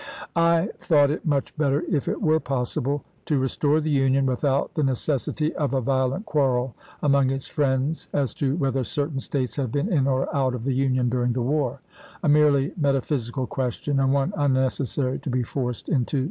I 0.35 0.69
thought 0.79 1.11
it 1.11 1.27
much 1.27 1.55
better, 1.57 1.83
if 1.87 2.07
it 2.07 2.19
were 2.23 2.39
possible, 2.39 3.03
to 3.25 3.37
restore 3.37 3.79
the 3.79 3.91
Union 3.91 4.25
without 4.25 4.73
the 4.73 4.81
necessity 4.81 5.55
of 5.55 5.75
a 5.75 5.79
violent 5.79 6.25
quarrel 6.25 6.73
among 7.03 7.29
its 7.29 7.47
friends 7.47 8.07
as 8.11 8.33
to 8.33 8.55
whether 8.55 8.83
certain 8.83 9.19
States 9.19 9.57
have 9.57 9.71
been 9.71 9.93
in 9.93 10.07
or 10.07 10.35
out 10.35 10.55
of 10.55 10.63
the 10.63 10.73
Union 10.73 11.07
during 11.07 11.33
the 11.33 11.43
war— 11.43 11.81
a 12.23 12.27
merely 12.29 12.71
metaphysical 12.75 13.45
question, 13.45 13.99
and 13.99 14.11
one 14.11 14.33
unnecessary 14.35 15.19
to 15.19 15.29
be 15.29 15.43
forced 15.43 15.87
into 15.87 16.17
iwa. 16.17 16.19